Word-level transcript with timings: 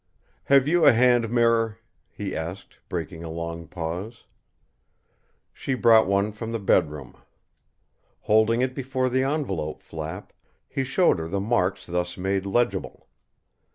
"Have 0.45 0.67
you 0.67 0.83
a 0.83 0.93
hand 0.93 1.29
mirror?" 1.29 1.77
he 2.09 2.35
asked, 2.35 2.79
breaking 2.89 3.23
a 3.23 3.29
long 3.29 3.67
pause. 3.67 4.23
She 5.53 5.75
brought 5.75 6.07
one 6.07 6.31
from 6.31 6.51
the 6.51 6.57
bedroom. 6.57 7.15
Holding 8.21 8.61
it 8.63 8.73
before 8.73 9.09
the 9.09 9.21
envelope 9.21 9.83
flap, 9.83 10.33
he 10.67 10.83
showed 10.83 11.19
her 11.19 11.27
the 11.27 11.39
marks 11.39 11.85
thus 11.85 12.17
made 12.17 12.47
legible. 12.47 13.09